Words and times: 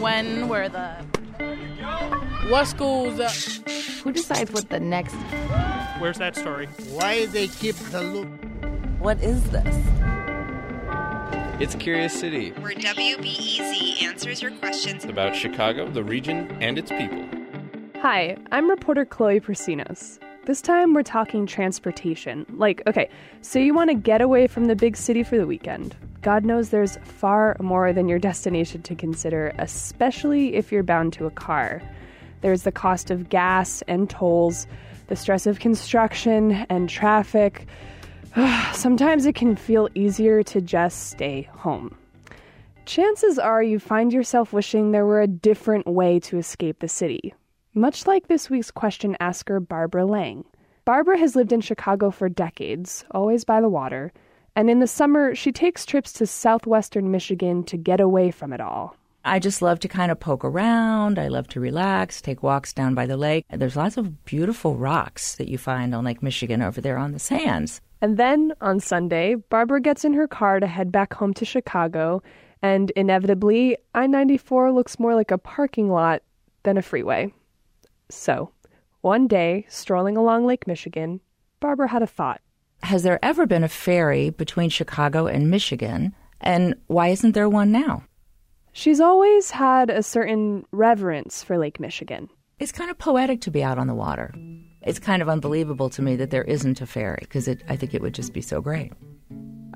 when 0.00 0.48
were 0.48 0.68
the 0.68 0.88
What 2.48 2.66
schools? 2.66 3.20
Uh, 3.20 3.28
Who 4.02 4.12
decides 4.12 4.50
what 4.50 4.68
the 4.70 4.80
next? 4.80 5.14
where's 5.98 6.18
that 6.18 6.34
story? 6.36 6.66
Why 6.90 7.26
they 7.26 7.48
keep 7.48 7.76
the 7.76 8.00
loop? 8.02 8.28
What 8.98 9.22
is 9.22 9.42
this? 9.50 9.76
It's 11.60 11.74
Curious 11.74 12.18
City. 12.18 12.50
where 12.52 12.72
WBEZ 12.72 14.02
answers 14.02 14.40
your 14.40 14.50
questions 14.52 15.04
about 15.04 15.36
Chicago, 15.36 15.88
the 15.90 16.02
region, 16.02 16.50
and 16.62 16.78
its 16.78 16.90
people. 16.90 17.22
Hi, 18.00 18.38
I'm 18.50 18.70
reporter 18.70 19.04
Chloe 19.04 19.40
Prasinos. 19.40 20.18
This 20.46 20.62
time 20.62 20.94
we're 20.94 21.02
talking 21.02 21.44
transportation. 21.44 22.46
Like, 22.54 22.82
okay, 22.86 23.10
so 23.42 23.58
you 23.58 23.74
want 23.74 23.90
to 23.90 23.94
get 23.94 24.22
away 24.22 24.46
from 24.46 24.64
the 24.64 24.74
big 24.74 24.96
city 24.96 25.22
for 25.22 25.36
the 25.36 25.46
weekend. 25.46 25.94
God 26.22 26.44
knows 26.44 26.68
there's 26.68 26.98
far 26.98 27.56
more 27.60 27.92
than 27.92 28.08
your 28.08 28.18
destination 28.18 28.82
to 28.82 28.94
consider, 28.94 29.54
especially 29.58 30.54
if 30.54 30.70
you're 30.70 30.82
bound 30.82 31.14
to 31.14 31.26
a 31.26 31.30
car. 31.30 31.82
There's 32.42 32.62
the 32.62 32.72
cost 32.72 33.10
of 33.10 33.28
gas 33.30 33.82
and 33.88 34.08
tolls, 34.08 34.66
the 35.06 35.16
stress 35.16 35.46
of 35.46 35.60
construction 35.60 36.66
and 36.68 36.88
traffic. 36.88 37.66
Sometimes 38.72 39.24
it 39.24 39.34
can 39.34 39.56
feel 39.56 39.88
easier 39.94 40.42
to 40.42 40.60
just 40.60 41.08
stay 41.08 41.48
home. 41.52 41.96
Chances 42.84 43.38
are 43.38 43.62
you 43.62 43.78
find 43.78 44.12
yourself 44.12 44.52
wishing 44.52 44.90
there 44.90 45.06
were 45.06 45.22
a 45.22 45.26
different 45.26 45.86
way 45.86 46.18
to 46.20 46.38
escape 46.38 46.80
the 46.80 46.88
city. 46.88 47.32
Much 47.72 48.06
like 48.06 48.26
this 48.26 48.50
week's 48.50 48.70
question 48.70 49.16
asker, 49.20 49.60
Barbara 49.60 50.04
Lang. 50.04 50.44
Barbara 50.84 51.18
has 51.18 51.36
lived 51.36 51.52
in 51.52 51.60
Chicago 51.60 52.10
for 52.10 52.28
decades, 52.28 53.04
always 53.12 53.44
by 53.44 53.60
the 53.60 53.68
water, 53.68 54.12
and 54.56 54.70
in 54.70 54.80
the 54.80 54.86
summer 54.86 55.34
she 55.34 55.52
takes 55.52 55.86
trips 55.86 56.12
to 56.14 56.26
southwestern 56.26 57.10
Michigan 57.10 57.64
to 57.64 57.76
get 57.76 58.00
away 58.00 58.30
from 58.30 58.52
it 58.52 58.60
all. 58.60 58.96
I 59.24 59.38
just 59.38 59.60
love 59.60 59.80
to 59.80 59.88
kind 59.88 60.10
of 60.10 60.18
poke 60.18 60.44
around. 60.44 61.18
I 61.18 61.28
love 61.28 61.46
to 61.48 61.60
relax, 61.60 62.22
take 62.22 62.42
walks 62.42 62.72
down 62.72 62.94
by 62.94 63.04
the 63.04 63.18
lake. 63.18 63.44
There's 63.50 63.76
lots 63.76 63.98
of 63.98 64.24
beautiful 64.24 64.76
rocks 64.76 65.34
that 65.34 65.48
you 65.48 65.58
find 65.58 65.94
on 65.94 66.04
Lake 66.04 66.22
Michigan 66.22 66.62
over 66.62 66.80
there 66.80 66.96
on 66.96 67.12
the 67.12 67.18
sands. 67.18 67.82
And 68.00 68.16
then, 68.16 68.54
on 68.62 68.80
Sunday, 68.80 69.34
Barbara 69.34 69.82
gets 69.82 70.06
in 70.06 70.14
her 70.14 70.26
car 70.26 70.58
to 70.58 70.66
head 70.66 70.90
back 70.90 71.12
home 71.12 71.34
to 71.34 71.44
Chicago, 71.44 72.22
and 72.62 72.90
inevitably, 72.92 73.76
I 73.94 74.06
94 74.06 74.72
looks 74.72 74.98
more 74.98 75.14
like 75.14 75.30
a 75.30 75.36
parking 75.36 75.90
lot 75.90 76.22
than 76.62 76.78
a 76.78 76.82
freeway. 76.82 77.34
So, 78.08 78.52
one 79.02 79.26
day, 79.26 79.66
strolling 79.68 80.16
along 80.16 80.46
Lake 80.46 80.66
Michigan, 80.66 81.20
Barbara 81.60 81.88
had 81.88 82.02
a 82.02 82.06
thought. 82.06 82.40
Has 82.82 83.02
there 83.02 83.18
ever 83.22 83.46
been 83.46 83.64
a 83.64 83.68
ferry 83.68 84.30
between 84.30 84.70
Chicago 84.70 85.26
and 85.26 85.50
Michigan? 85.50 86.14
And 86.40 86.74
why 86.86 87.08
isn't 87.08 87.32
there 87.32 87.48
one 87.48 87.70
now? 87.70 88.04
She's 88.72 89.00
always 89.00 89.50
had 89.50 89.90
a 89.90 90.02
certain 90.02 90.64
reverence 90.72 91.42
for 91.42 91.58
Lake 91.58 91.80
Michigan. 91.80 92.28
It's 92.58 92.72
kind 92.72 92.90
of 92.90 92.98
poetic 92.98 93.40
to 93.42 93.50
be 93.50 93.62
out 93.62 93.78
on 93.78 93.86
the 93.86 93.94
water. 93.94 94.34
It's 94.82 94.98
kind 94.98 95.20
of 95.20 95.28
unbelievable 95.28 95.90
to 95.90 96.02
me 96.02 96.16
that 96.16 96.30
there 96.30 96.44
isn't 96.44 96.80
a 96.80 96.86
ferry 96.86 97.18
because 97.20 97.48
I 97.48 97.76
think 97.76 97.94
it 97.94 98.00
would 98.00 98.14
just 98.14 98.32
be 98.32 98.40
so 98.40 98.60
great. 98.60 98.92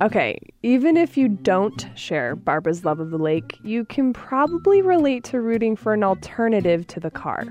Okay, 0.02 0.39
even 0.62 0.96
if 0.96 1.16
you 1.16 1.28
don't 1.28 1.86
share 1.94 2.34
Barbara's 2.34 2.84
love 2.84 3.00
of 3.00 3.11
the 3.11 3.18
lake, 3.18 3.58
you 3.62 3.84
can 3.84 4.12
probably 4.12 4.83
relate 4.83 5.24
to 5.24 5.41
rooting 5.41 5.77
for 5.77 5.94
an 5.94 6.02
alternative 6.02 6.86
to 6.89 7.00
the 7.00 7.11
car. 7.11 7.44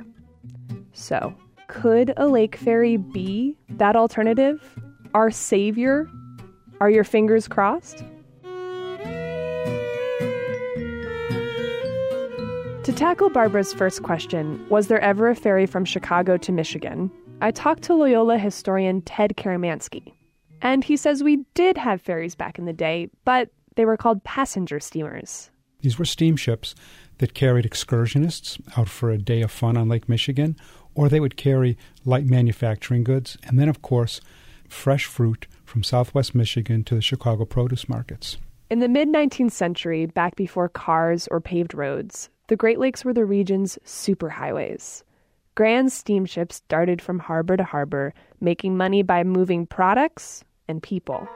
So, 0.92 1.34
could 1.67 2.14
a 2.17 2.28
lake 2.28 2.56
ferry 2.56 2.98
be 2.98 3.58
that 3.70 3.95
alternative? 3.95 4.78
Our 5.14 5.30
savior? 5.30 6.09
Are 6.81 6.89
your 6.89 7.03
fingers 7.03 7.47
crossed? 7.47 8.03
To 12.83 12.92
tackle 12.95 13.30
Barbara's 13.30 13.73
first 13.73 14.02
question, 14.02 14.66
was 14.70 14.88
there 14.88 15.00
ever 15.02 15.30
a 15.30 15.36
ferry 15.36 15.67
from 15.67 15.86
Chicago 15.86 16.36
to 16.38 16.52
Michigan? 16.52 17.11
I 17.42 17.52
talked 17.52 17.83
to 17.83 17.94
Loyola 17.94 18.39
historian 18.39 19.02
Ted 19.04 19.36
Karamanski. 19.38 20.14
And 20.64 20.83
he 20.83 20.98
says 20.98 21.21
we 21.21 21.45
did 21.54 21.77
have 21.77 22.02
ferries 22.02 22.33
back 22.33 22.58
in 22.58 22.65
the 22.65 22.73
day, 22.73 23.09
but 23.23 23.49
they 23.76 23.86
were 23.86 23.98
called 23.98 24.23
passenger 24.23 24.80
steamers. 24.80 25.52
These 25.82 25.99
were 25.99 26.05
steamships 26.05 26.73
that 27.20 27.36
carried 27.36 27.65
excursionists 27.65 28.59
out 28.77 28.89
for 28.89 29.11
a 29.11 29.17
day 29.20 29.42
of 29.42 29.52
fun 29.52 29.77
on 29.77 29.89
Lake 29.89 30.09
Michigan, 30.09 30.55
or 30.95 31.08
they 31.08 31.20
would 31.20 31.38
carry 31.38 31.77
light 32.04 32.26
manufacturing 32.26 33.04
goods, 33.04 33.38
and 33.43 33.59
then, 33.59 33.70
of 33.70 33.83
course, 33.83 34.20
fresh 34.73 35.06
fruit 35.06 35.48
from 35.64 35.84
southwest 35.84 36.36
Michigan 36.36 36.84
to 36.84 36.95
the 36.95 37.02
Chicago 37.02 37.45
produce 37.45 37.88
markets. 37.88 38.38
In 38.70 38.80
the 38.80 38.89
mid 38.89 39.08
19th 39.08 39.52
century, 39.52 40.06
back 40.06 40.36
before 40.36 40.67
cars 40.67 41.28
or 41.30 41.39
paved 41.39 41.73
roads, 41.73 42.30
the 42.48 42.56
Great 42.56 42.80
Lakes 42.80 43.06
were 43.06 43.14
the 43.14 43.26
region's 43.26 43.78
superhighways. 43.86 45.04
Grand 45.56 45.92
steamships 45.92 46.62
darted 46.67 47.02
from 47.02 47.20
harbor 47.20 47.56
to 47.56 47.64
harbor, 47.64 48.14
making 48.42 48.76
money 48.76 49.04
by 49.04 49.23
moving 49.23 49.67
products 49.67 50.44
and 50.67 50.82
people. 50.82 51.28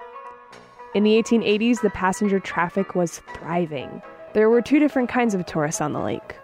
In 0.96 1.03
the 1.03 1.22
1880s, 1.22 1.81
the 1.81 1.92
passenger 1.92 2.40
traffic 2.40 2.96
was 2.96 3.20
thriving. 3.36 4.02
There 4.34 4.50
were 4.50 4.62
two 4.62 4.80
different 4.80 5.09
kinds 5.09 5.36
of 5.36 5.46
tourists 5.46 5.81
on 5.81 5.94
the 5.94 6.00
lake. 6.00 6.36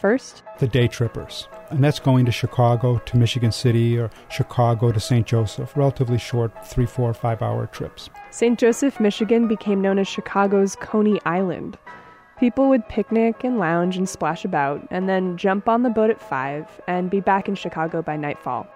First, 0.00 0.44
The 0.58 0.66
day 0.66 0.88
trippers, 0.88 1.46
and 1.68 1.84
that's 1.84 1.98
going 1.98 2.24
to 2.24 2.32
Chicago 2.32 2.96
to 3.04 3.16
Michigan 3.18 3.52
City 3.52 3.98
or 3.98 4.08
Chicago 4.30 4.92
to 4.92 4.98
St. 4.98 5.26
Joseph, 5.26 5.76
relatively 5.76 6.16
short 6.16 6.52
three, 6.66 6.86
four, 6.86 7.12
five 7.12 7.42
hour 7.42 7.66
trips. 7.66 8.08
St. 8.30 8.58
Joseph, 8.58 8.98
Michigan 8.98 9.46
became 9.46 9.82
known 9.82 9.98
as 9.98 10.08
Chicago's 10.08 10.74
Coney 10.76 11.20
Island. 11.26 11.76
People 12.38 12.70
would 12.70 12.88
picnic 12.88 13.44
and 13.44 13.58
lounge 13.58 13.98
and 13.98 14.08
splash 14.08 14.42
about, 14.42 14.80
and 14.90 15.06
then 15.06 15.36
jump 15.36 15.68
on 15.68 15.82
the 15.82 15.90
boat 15.90 16.08
at 16.08 16.18
5 16.18 16.80
and 16.88 17.10
be 17.10 17.20
back 17.20 17.46
in 17.46 17.54
Chicago 17.54 18.00
by 18.00 18.16
nightfall. 18.16 18.66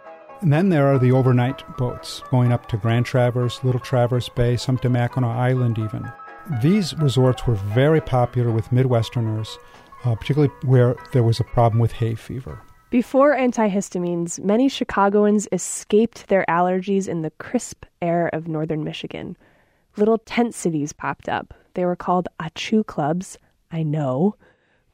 And 0.42 0.52
then 0.52 0.68
there 0.68 0.88
are 0.88 0.98
the 0.98 1.12
overnight 1.12 1.62
boats 1.78 2.20
going 2.30 2.52
up 2.52 2.68
to 2.68 2.76
Grand 2.76 3.06
Traverse, 3.06 3.64
Little 3.64 3.80
Traverse 3.80 4.28
Bay, 4.28 4.58
some 4.58 4.76
to 4.78 4.90
Mackinac 4.90 5.34
Island, 5.34 5.78
even. 5.78 6.12
These 6.60 6.94
resorts 6.98 7.46
were 7.46 7.54
very 7.54 8.02
popular 8.02 8.50
with 8.50 8.68
Midwesterners, 8.68 9.56
uh, 10.04 10.14
particularly 10.14 10.52
where 10.62 10.94
there 11.12 11.22
was 11.22 11.40
a 11.40 11.44
problem 11.44 11.80
with 11.80 11.92
hay 11.92 12.14
fever. 12.14 12.60
Before 12.90 13.34
antihistamines, 13.34 14.42
many 14.44 14.68
Chicagoans 14.68 15.48
escaped 15.50 16.28
their 16.28 16.44
allergies 16.48 17.08
in 17.08 17.22
the 17.22 17.30
crisp 17.32 17.84
air 18.00 18.28
of 18.32 18.46
northern 18.46 18.84
Michigan. 18.84 19.36
Little 19.96 20.18
tent 20.18 20.54
cities 20.54 20.92
popped 20.92 21.28
up. 21.28 21.54
They 21.74 21.84
were 21.84 21.96
called 21.96 22.28
achu 22.38 22.86
clubs. 22.86 23.38
I 23.72 23.82
know. 23.82 24.36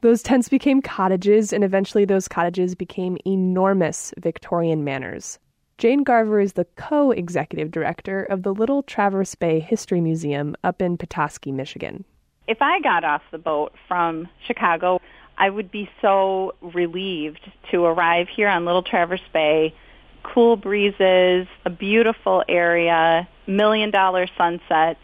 Those 0.01 0.23
tents 0.23 0.49
became 0.49 0.81
cottages, 0.81 1.53
and 1.53 1.63
eventually 1.63 2.07
those 2.07 2.27
cottages 2.27 2.75
became 2.75 3.19
enormous 3.27 4.15
Victorian 4.19 4.83
manors. 4.83 5.39
Jane 5.77 6.03
Garver 6.03 6.41
is 6.41 6.55
the 6.55 6.67
co 6.77 7.11
executive 7.11 7.71
director 7.71 8.25
of 8.25 8.43
the 8.43 8.55
Little 8.55 8.83
Traverse 8.83 9.35
Bay 9.35 9.61
History 9.61 10.01
Museum 10.01 10.57
up 10.65 10.81
in 10.81 10.97
Petoskey, 10.97 11.53
Michigan. 11.53 12.05
If 12.51 12.61
I 12.61 12.81
got 12.81 13.05
off 13.05 13.23
the 13.31 13.39
boat 13.39 13.75
from 13.87 14.27
Chicago, 14.45 15.01
I 15.39 15.51
would 15.51 15.71
be 15.71 15.89
so 16.03 16.57
relieved 16.61 17.49
to 17.71 17.85
arrive 17.85 18.27
here 18.27 18.49
on 18.49 18.65
Little 18.65 18.83
Traverse 18.83 19.23
Bay, 19.33 19.73
cool 20.25 20.57
breezes, 20.57 21.47
a 21.65 21.71
beautiful 21.71 22.43
area, 22.49 23.29
million 23.47 23.93
dollar 23.93 24.27
sunsets. 24.37 24.99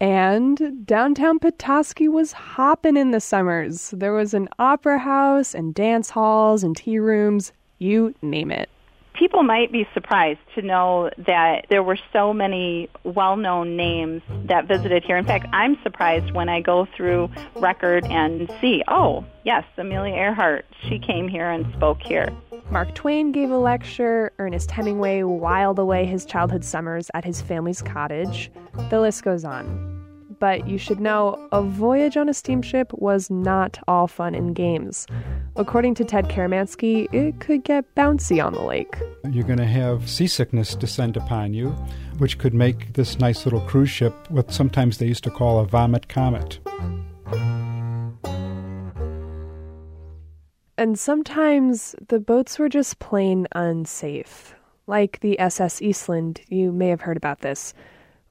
And 0.00 0.84
downtown 0.84 1.38
Petoskey 1.38 2.08
was 2.08 2.32
hopping 2.32 2.96
in 2.96 3.12
the 3.12 3.20
summers. 3.20 3.90
There 3.90 4.12
was 4.12 4.34
an 4.34 4.48
opera 4.58 4.98
house 4.98 5.54
and 5.54 5.72
dance 5.72 6.10
halls 6.10 6.64
and 6.64 6.76
tea 6.76 6.98
rooms, 6.98 7.52
you 7.78 8.12
name 8.22 8.50
it. 8.50 8.68
People 9.22 9.44
might 9.44 9.70
be 9.70 9.86
surprised 9.94 10.40
to 10.56 10.62
know 10.62 11.08
that 11.16 11.66
there 11.70 11.84
were 11.84 11.96
so 12.12 12.32
many 12.34 12.90
well-known 13.04 13.76
names 13.76 14.20
that 14.46 14.66
visited 14.66 15.04
here. 15.04 15.16
In 15.16 15.24
fact, 15.24 15.46
I'm 15.52 15.78
surprised 15.84 16.32
when 16.32 16.48
I 16.48 16.60
go 16.60 16.88
through 16.96 17.30
record 17.54 18.04
and 18.06 18.52
see, 18.60 18.82
oh, 18.88 19.24
yes, 19.44 19.62
Amelia 19.78 20.16
Earhart, 20.16 20.64
she 20.88 20.98
came 20.98 21.28
here 21.28 21.48
and 21.48 21.72
spoke 21.74 22.02
here. 22.02 22.30
Mark 22.68 22.96
Twain 22.96 23.30
gave 23.30 23.52
a 23.52 23.58
lecture, 23.58 24.32
Ernest 24.40 24.72
Hemingway 24.72 25.22
wiled 25.22 25.78
away 25.78 26.04
his 26.04 26.26
childhood 26.26 26.64
summers 26.64 27.08
at 27.14 27.24
his 27.24 27.40
family's 27.40 27.80
cottage. 27.80 28.50
The 28.90 29.00
list 29.00 29.22
goes 29.22 29.44
on. 29.44 29.91
But 30.42 30.66
you 30.66 30.76
should 30.76 30.98
know 30.98 31.38
a 31.52 31.62
voyage 31.62 32.16
on 32.16 32.28
a 32.28 32.34
steamship 32.34 32.92
was 32.94 33.30
not 33.30 33.78
all 33.86 34.08
fun 34.08 34.34
and 34.34 34.56
games. 34.56 35.06
According 35.54 35.94
to 35.94 36.04
Ted 36.04 36.28
Karamanski, 36.28 37.06
it 37.14 37.38
could 37.38 37.62
get 37.62 37.94
bouncy 37.94 38.44
on 38.44 38.52
the 38.52 38.62
lake. 38.62 38.96
You're 39.30 39.46
going 39.46 39.60
to 39.60 39.64
have 39.64 40.10
seasickness 40.10 40.74
descend 40.74 41.16
upon 41.16 41.54
you, 41.54 41.68
which 42.18 42.38
could 42.38 42.54
make 42.54 42.94
this 42.94 43.20
nice 43.20 43.46
little 43.46 43.60
cruise 43.60 43.88
ship 43.88 44.28
what 44.32 44.50
sometimes 44.50 44.98
they 44.98 45.06
used 45.06 45.22
to 45.22 45.30
call 45.30 45.60
a 45.60 45.64
vomit 45.64 46.08
comet. 46.08 46.58
And 50.76 50.98
sometimes 50.98 51.94
the 52.08 52.18
boats 52.18 52.58
were 52.58 52.68
just 52.68 52.98
plain 52.98 53.46
unsafe. 53.52 54.56
Like 54.88 55.20
the 55.20 55.38
SS 55.38 55.80
Eastland, 55.80 56.40
you 56.48 56.72
may 56.72 56.88
have 56.88 57.02
heard 57.02 57.16
about 57.16 57.42
this. 57.42 57.74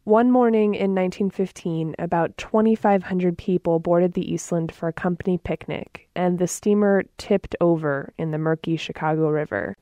One 0.03 0.31
morning 0.31 0.73
in 0.73 0.95
1915, 0.95 1.93
about 1.99 2.35
2,500 2.37 3.37
people 3.37 3.77
boarded 3.77 4.13
the 4.13 4.33
Eastland 4.33 4.73
for 4.73 4.87
a 4.87 4.93
company 4.93 5.37
picnic, 5.37 6.09
and 6.15 6.39
the 6.39 6.47
steamer 6.47 7.03
tipped 7.19 7.55
over 7.61 8.11
in 8.17 8.31
the 8.31 8.39
murky 8.39 8.77
Chicago 8.77 9.29
River. 9.29 9.77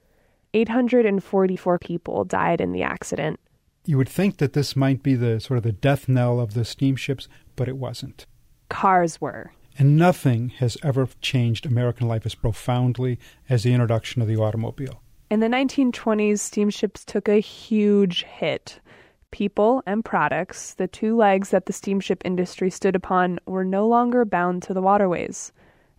844 0.53 1.79
people 1.79 2.25
died 2.25 2.59
in 2.59 2.73
the 2.73 2.83
accident. 2.83 3.39
You 3.85 3.97
would 3.97 4.09
think 4.09 4.37
that 4.37 4.51
this 4.51 4.75
might 4.75 5.01
be 5.01 5.15
the 5.15 5.39
sort 5.39 5.57
of 5.57 5.63
the 5.63 5.71
death 5.71 6.09
knell 6.09 6.41
of 6.41 6.53
the 6.53 6.65
steamships, 6.65 7.29
but 7.55 7.69
it 7.69 7.77
wasn't. 7.77 8.25
Cars 8.67 9.21
were. 9.21 9.53
And 9.77 9.95
nothing 9.95 10.49
has 10.57 10.77
ever 10.83 11.07
changed 11.21 11.65
American 11.65 12.09
life 12.09 12.25
as 12.25 12.35
profoundly 12.35 13.19
as 13.47 13.63
the 13.63 13.71
introduction 13.73 14.21
of 14.21 14.27
the 14.27 14.35
automobile. 14.35 15.01
In 15.31 15.39
the 15.39 15.47
1920s, 15.47 16.39
steamships 16.39 17.05
took 17.05 17.29
a 17.29 17.39
huge 17.39 18.23
hit. 18.23 18.81
People 19.31 19.83
and 19.85 20.03
products, 20.03 20.73
the 20.73 20.87
two 20.87 21.15
legs 21.15 21.49
that 21.49 21.65
the 21.65 21.73
steamship 21.73 22.21
industry 22.25 22.69
stood 22.69 22.95
upon, 22.95 23.39
were 23.45 23.63
no 23.63 23.87
longer 23.87 24.25
bound 24.25 24.63
to 24.63 24.73
the 24.73 24.81
waterways. 24.81 25.51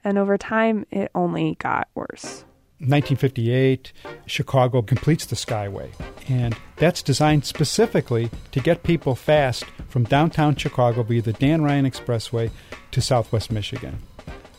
And 0.03 0.19
over 0.19 0.37
time, 0.37 0.87
it 0.91 1.11
only 1.15 1.57
got 1.61 1.89
worse. 1.95 2.45
1958, 2.81 3.93
Chicago 4.25 4.81
completes 4.81 5.27
the 5.27 5.37
Skyway, 5.37 5.91
and 6.31 6.57
that's 6.77 7.03
designed 7.03 7.45
specifically 7.45 8.31
to 8.53 8.61
get 8.61 8.83
people 8.83 9.15
fast 9.15 9.65
from 9.89 10.05
downtown 10.05 10.57
Chicago 10.57 11.03
via 11.03 11.21
the 11.21 11.35
Dan 11.35 11.61
Ryan 11.61 11.85
Expressway 11.85 12.51
to 12.93 13.03
southwest 13.03 13.53
Michigan. 13.53 13.99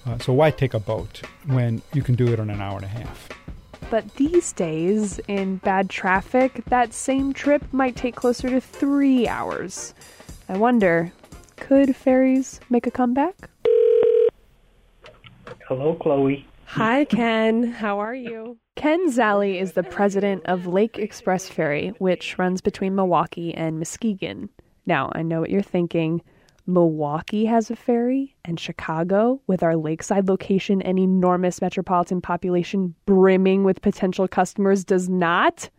Uh, 0.05 0.19
so, 0.19 0.33
why 0.33 0.51
take 0.51 0.75
a 0.75 0.79
boat 0.79 1.21
when 1.47 1.81
you 1.93 2.03
can 2.03 2.13
do 2.13 2.31
it 2.31 2.37
in 2.37 2.51
an 2.51 2.61
hour 2.61 2.75
and 2.75 2.85
a 2.85 2.89
half? 2.89 3.27
But 3.91 4.15
these 4.15 4.53
days, 4.53 5.19
in 5.27 5.57
bad 5.57 5.89
traffic, 5.89 6.63
that 6.69 6.93
same 6.93 7.33
trip 7.33 7.61
might 7.73 7.97
take 7.97 8.15
closer 8.15 8.49
to 8.49 8.61
three 8.61 9.27
hours. 9.27 9.93
I 10.47 10.57
wonder, 10.57 11.11
could 11.57 11.93
ferries 11.93 12.61
make 12.69 12.87
a 12.87 12.91
comeback? 12.91 13.49
Hello, 15.67 15.95
Chloe. 15.95 16.47
Hi, 16.67 17.03
Ken. 17.03 17.63
How 17.63 17.99
are 17.99 18.15
you? 18.15 18.57
Ken 18.77 19.09
Szallai 19.09 19.59
is 19.59 19.73
the 19.73 19.83
president 19.83 20.45
of 20.45 20.67
Lake 20.67 20.97
Express 20.97 21.49
Ferry, 21.49 21.89
which 21.97 22.39
runs 22.39 22.61
between 22.61 22.95
Milwaukee 22.95 23.53
and 23.53 23.77
Muskegon. 23.77 24.47
Now, 24.85 25.11
I 25.13 25.21
know 25.21 25.41
what 25.41 25.49
you're 25.49 25.61
thinking. 25.61 26.21
Milwaukee 26.65 27.45
has 27.45 27.71
a 27.71 27.75
ferry, 27.75 28.35
and 28.45 28.59
Chicago, 28.59 29.41
with 29.47 29.63
our 29.63 29.75
lakeside 29.75 30.27
location 30.27 30.81
and 30.81 30.99
enormous 30.99 31.61
metropolitan 31.61 32.21
population 32.21 32.95
brimming 33.05 33.63
with 33.63 33.81
potential 33.81 34.27
customers, 34.27 34.83
does 34.83 35.09
not? 35.09 35.69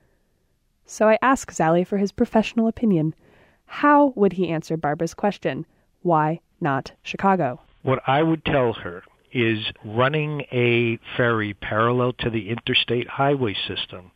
So 0.84 1.08
I 1.08 1.18
ask 1.22 1.50
Szallai 1.50 1.86
for 1.86 1.98
his 1.98 2.12
professional 2.12 2.66
opinion. 2.66 3.14
How 3.66 4.12
would 4.16 4.34
he 4.34 4.48
answer 4.48 4.76
Barbara's 4.76 5.14
question? 5.14 5.66
Why 6.02 6.40
not 6.60 6.92
Chicago? 7.02 7.60
What 7.82 8.00
I 8.06 8.22
would 8.22 8.44
tell 8.44 8.72
her 8.74 9.02
is 9.32 9.72
running 9.84 10.42
a 10.52 10.98
ferry 11.16 11.54
parallel 11.54 12.12
to 12.14 12.30
the 12.30 12.50
interstate 12.50 13.08
highway 13.08 13.54
system 13.66 14.10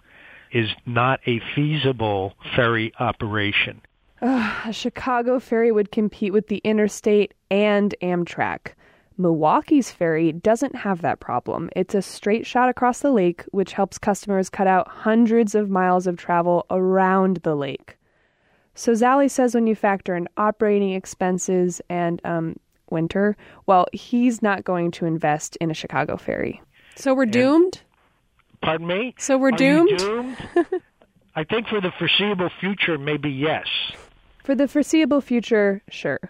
is 0.52 0.68
not 0.84 1.20
a 1.26 1.40
feasible 1.54 2.34
ferry 2.54 2.92
operation. 3.00 3.80
A 4.22 4.72
Chicago 4.72 5.38
ferry 5.38 5.70
would 5.70 5.92
compete 5.92 6.32
with 6.32 6.48
the 6.48 6.58
interstate 6.58 7.34
and 7.50 7.94
Amtrak. 8.02 8.72
Milwaukee's 9.18 9.90
ferry 9.90 10.32
doesn't 10.32 10.74
have 10.74 11.02
that 11.02 11.20
problem. 11.20 11.70
It's 11.74 11.94
a 11.94 12.02
straight 12.02 12.46
shot 12.46 12.68
across 12.68 13.00
the 13.00 13.10
lake, 13.10 13.42
which 13.52 13.72
helps 13.72 13.98
customers 13.98 14.50
cut 14.50 14.66
out 14.66 14.88
hundreds 14.88 15.54
of 15.54 15.70
miles 15.70 16.06
of 16.06 16.16
travel 16.16 16.66
around 16.70 17.38
the 17.38 17.54
lake. 17.54 17.96
So 18.74 18.92
Szallai 18.92 19.30
says 19.30 19.54
when 19.54 19.66
you 19.66 19.74
factor 19.74 20.14
in 20.14 20.28
operating 20.36 20.92
expenses 20.92 21.80
and 21.88 22.20
um, 22.24 22.56
winter, 22.90 23.36
well, 23.64 23.86
he's 23.92 24.42
not 24.42 24.64
going 24.64 24.90
to 24.92 25.06
invest 25.06 25.56
in 25.56 25.70
a 25.70 25.74
Chicago 25.74 26.16
ferry. 26.18 26.60
So 26.94 27.14
we're 27.14 27.26
doomed? 27.26 27.80
Pardon 28.60 28.86
me? 28.86 29.14
So 29.18 29.38
we're 29.38 29.48
Are 29.48 29.56
doomed? 29.56 29.98
doomed? 29.98 30.36
I 31.34 31.44
think 31.44 31.68
for 31.68 31.80
the 31.80 31.90
foreseeable 31.98 32.50
future, 32.60 32.98
maybe 32.98 33.30
yes. 33.30 33.66
For 34.46 34.54
the 34.54 34.68
foreseeable 34.68 35.20
future, 35.20 35.82
sure. 35.90 36.20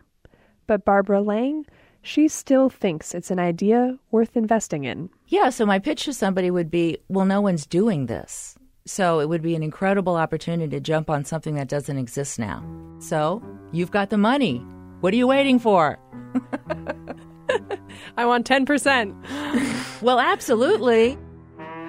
But 0.67 0.87
Barbara 0.87 1.21
Lang, 1.21 1.67
she 2.01 2.29
still 2.29 2.71
thinks 2.71 3.15
it's 3.15 3.31
an 3.31 3.39
idea 3.39 3.99
worth 4.11 4.39
investing 4.39 4.85
in. 4.85 5.11
Yeah, 5.27 5.51
so 5.51 5.67
my 5.67 5.79
pitch 5.79 6.05
to 6.05 6.15
somebody 6.15 6.51
would 6.51 6.71
be 6.71 6.97
well, 7.11 7.27
no 7.27 7.43
one's 7.43 7.67
doing 7.67 8.07
this. 8.07 8.57
So 8.87 9.21
it 9.21 9.29
would 9.29 9.43
be 9.43 9.55
an 9.55 9.63
incredible 9.63 10.17
opportunity 10.17 10.71
to 10.71 10.81
jump 10.81 11.11
on 11.11 11.27
something 11.27 11.57
that 11.57 11.69
doesn't 11.69 11.99
exist 11.99 12.39
now. 12.39 12.65
So 13.01 13.43
you've 13.71 13.91
got 13.91 14.09
the 14.09 14.17
money. 14.17 14.65
What 15.01 15.13
are 15.13 15.19
you 15.19 15.27
waiting 15.27 15.59
for? 15.59 15.99
I 18.17 18.25
want 18.25 18.47
10%. 18.49 20.01
well, 20.01 20.21
absolutely. 20.21 21.19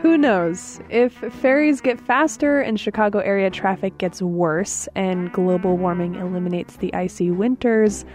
Who 0.02 0.16
knows? 0.16 0.80
If 0.90 1.14
ferries 1.14 1.82
get 1.82 2.00
faster 2.00 2.62
and 2.62 2.80
Chicago 2.80 3.20
area 3.20 3.50
traffic 3.50 3.98
gets 3.98 4.22
worse 4.22 4.88
and 4.96 5.32
global 5.34 5.76
warming 5.76 6.16
eliminates 6.16 6.78
the 6.78 6.94
icy 6.94 7.32
winters, 7.32 8.06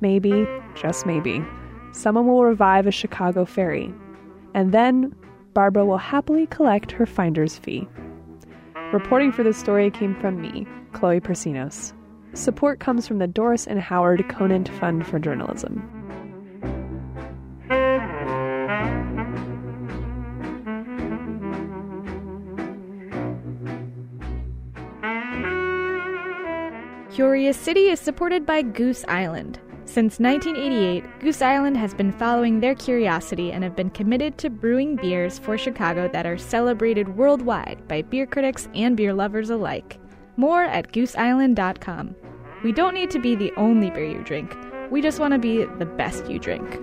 maybe, 0.00 0.46
just 0.76 1.06
maybe, 1.06 1.44
someone 1.92 2.28
will 2.28 2.44
revive 2.44 2.86
a 2.86 2.92
Chicago 2.92 3.44
ferry. 3.44 3.92
And 4.54 4.72
then 4.72 5.12
Barbara 5.54 5.84
will 5.84 5.98
happily 5.98 6.46
collect 6.46 6.92
her 6.92 7.06
finder's 7.06 7.58
fee. 7.58 7.88
Reporting 8.92 9.32
for 9.32 9.42
this 9.42 9.58
story 9.58 9.90
came 9.90 10.14
from 10.14 10.40
me, 10.40 10.68
Chloe 10.92 11.20
Prasinos. 11.20 11.92
Support 12.34 12.78
comes 12.78 13.08
from 13.08 13.18
the 13.18 13.26
Doris 13.26 13.66
and 13.66 13.80
Howard 13.80 14.28
Conant 14.28 14.68
Fund 14.68 15.04
for 15.04 15.18
Journalism. 15.18 16.03
Curious 27.14 27.56
City 27.56 27.90
is 27.90 28.00
supported 28.00 28.44
by 28.44 28.60
Goose 28.60 29.04
Island. 29.06 29.60
Since 29.84 30.18
1988, 30.18 31.20
Goose 31.20 31.42
Island 31.42 31.76
has 31.76 31.94
been 31.94 32.10
following 32.10 32.58
their 32.58 32.74
curiosity 32.74 33.52
and 33.52 33.62
have 33.62 33.76
been 33.76 33.90
committed 33.90 34.36
to 34.38 34.50
brewing 34.50 34.96
beers 34.96 35.38
for 35.38 35.56
Chicago 35.56 36.08
that 36.08 36.26
are 36.26 36.36
celebrated 36.36 37.16
worldwide 37.16 37.86
by 37.86 38.02
beer 38.02 38.26
critics 38.26 38.68
and 38.74 38.96
beer 38.96 39.14
lovers 39.14 39.50
alike. 39.50 40.00
More 40.36 40.64
at 40.64 40.90
gooseisland.com. 40.90 42.16
We 42.64 42.72
don't 42.72 42.94
need 42.94 43.12
to 43.12 43.20
be 43.20 43.36
the 43.36 43.52
only 43.56 43.90
beer 43.90 44.06
you 44.06 44.24
drink, 44.24 44.52
we 44.90 45.00
just 45.00 45.20
want 45.20 45.34
to 45.34 45.38
be 45.38 45.64
the 45.78 45.86
best 45.86 46.28
you 46.28 46.40
drink. 46.40 46.80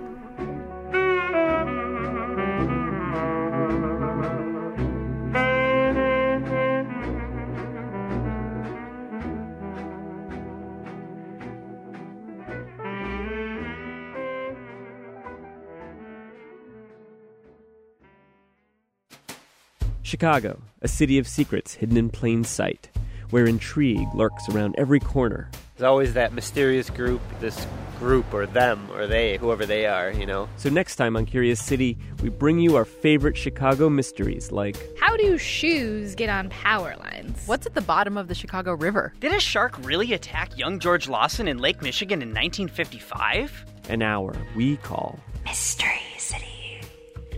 Chicago, 20.02 20.60
a 20.82 20.88
city 20.88 21.18
of 21.18 21.28
secrets 21.28 21.74
hidden 21.74 21.96
in 21.96 22.10
plain 22.10 22.42
sight, 22.44 22.90
where 23.30 23.46
intrigue 23.46 24.08
lurks 24.14 24.48
around 24.48 24.74
every 24.76 25.00
corner. 25.00 25.48
There's 25.76 25.88
always 25.88 26.14
that 26.14 26.32
mysterious 26.32 26.90
group, 26.90 27.20
this 27.40 27.66
group 27.98 28.34
or 28.34 28.46
them 28.46 28.90
or 28.92 29.06
they, 29.06 29.38
whoever 29.38 29.64
they 29.64 29.86
are, 29.86 30.10
you 30.10 30.26
know. 30.26 30.48
So 30.56 30.68
next 30.68 30.96
time 30.96 31.16
on 31.16 31.24
Curious 31.24 31.62
City, 31.62 31.96
we 32.20 32.28
bring 32.28 32.58
you 32.58 32.74
our 32.76 32.84
favorite 32.84 33.36
Chicago 33.36 33.88
mysteries 33.88 34.50
like 34.50 34.76
How 34.98 35.16
do 35.16 35.38
shoes 35.38 36.16
get 36.16 36.28
on 36.28 36.50
power 36.50 36.96
lines? 36.96 37.46
What's 37.46 37.66
at 37.66 37.74
the 37.74 37.80
bottom 37.80 38.16
of 38.16 38.26
the 38.26 38.34
Chicago 38.34 38.74
River? 38.74 39.14
Did 39.20 39.32
a 39.32 39.40
shark 39.40 39.78
really 39.84 40.12
attack 40.12 40.58
young 40.58 40.80
George 40.80 41.08
Lawson 41.08 41.46
in 41.46 41.58
Lake 41.58 41.80
Michigan 41.80 42.22
in 42.22 42.30
1955? 42.30 43.66
An 43.88 44.02
hour 44.02 44.34
we 44.56 44.76
call 44.78 45.18
Mystery 45.44 45.88
City. 45.88 46.11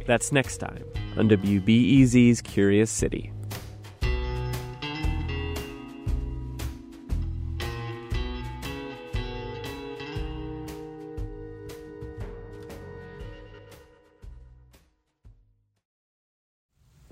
That's 0.07 0.33
next 0.33 0.59
time 0.59 0.85
on 1.17 1.29
WBEZ's 1.29 2.43
Curious 2.43 2.91
City. 2.91 3.33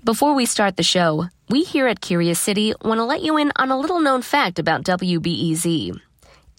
Before 0.03 0.35
we 0.35 0.45
start 0.45 0.75
the 0.75 0.83
show, 0.83 1.29
we 1.49 1.63
here 1.63 1.87
at 1.87 2.01
Curious 2.01 2.37
City 2.37 2.73
want 2.83 2.99
to 2.99 3.05
let 3.05 3.21
you 3.21 3.37
in 3.37 3.53
on 3.55 3.71
a 3.71 3.79
little 3.79 4.01
known 4.01 4.21
fact 4.21 4.59
about 4.59 4.83
WBEZ. 4.83 5.97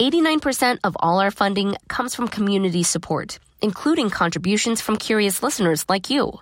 89% 0.01 0.79
of 0.83 0.97
all 0.99 1.21
our 1.21 1.31
funding 1.31 1.77
comes 1.87 2.15
from 2.15 2.27
community 2.27 2.83
support, 2.83 3.39
including 3.65 4.11
contributions 4.11 4.81
from 4.83 4.97
curious 4.97 5.43
listeners 5.43 5.85
like 5.89 6.11
you. 6.11 6.39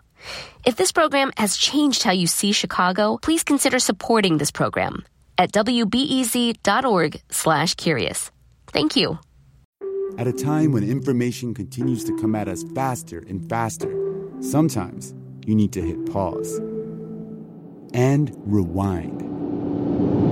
If 0.67 0.77
this 0.77 0.93
program 0.93 1.31
has 1.37 1.57
changed 1.57 2.03
how 2.03 2.13
you 2.13 2.27
see 2.27 2.53
Chicago, 2.53 3.17
please 3.23 3.45
consider 3.45 3.79
supporting 3.79 4.39
this 4.39 4.51
program 4.51 5.05
at 5.39 5.53
wbez.org 5.53 7.23
slash 7.31 7.75
curious. 7.77 8.31
Thank 8.67 8.97
you. 8.97 9.19
At 10.19 10.27
a 10.27 10.33
time 10.33 10.73
when 10.73 10.85
information 10.85 11.55
continues 11.55 12.05
to 12.05 12.17
come 12.21 12.35
at 12.35 12.49
us 12.49 12.65
faster 12.75 13.21
and 13.29 13.49
faster, 13.49 13.93
sometimes 14.41 15.15
you 15.47 15.55
need 15.55 15.73
to 15.73 15.81
hit 15.81 16.13
pause 16.13 16.61
and 17.95 18.35
rewind. 18.45 20.32